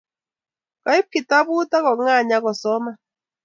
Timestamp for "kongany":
1.85-2.31